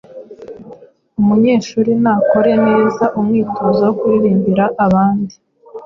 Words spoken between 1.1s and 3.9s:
Umunyeshuri nakore neza umwitozo